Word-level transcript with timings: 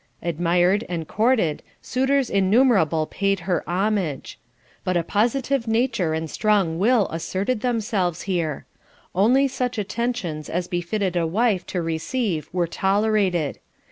Admired 0.23 0.83
and 0.89 1.07
courted, 1.07 1.61
suitors 1.79 2.27
innumerable 2.31 3.05
paid 3.05 3.41
her 3.41 3.63
homage. 3.69 4.39
But 4.83 4.97
a 4.97 5.03
positive 5.03 5.67
nature 5.67 6.15
and 6.15 6.27
strong 6.27 6.79
will 6.79 7.07
asserted 7.09 7.61
themselves 7.61 8.23
here. 8.23 8.65
Only 9.13 9.47
such 9.47 9.77
attentions 9.77 10.49
as 10.49 10.67
befitted 10.67 11.15
a 11.15 11.27
wife 11.27 11.67
to 11.67 11.83
receive 11.83 12.49
were 12.51 12.65
tolerated. 12.65 13.59